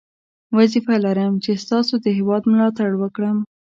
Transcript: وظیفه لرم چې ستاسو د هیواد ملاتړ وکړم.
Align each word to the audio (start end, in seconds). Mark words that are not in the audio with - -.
وظیفه 0.57 0.95
لرم 1.05 1.33
چې 1.43 1.51
ستاسو 1.63 1.93
د 2.05 2.05
هیواد 2.17 2.43
ملاتړ 2.51 2.89
وکړم. 2.97 3.37